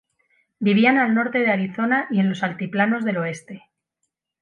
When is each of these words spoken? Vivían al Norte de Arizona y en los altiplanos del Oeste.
Vivían 0.59 0.97
al 0.97 1.13
Norte 1.13 1.37
de 1.37 1.51
Arizona 1.51 2.07
y 2.09 2.19
en 2.21 2.27
los 2.29 2.41
altiplanos 2.41 3.05
del 3.05 3.17
Oeste. 3.17 3.65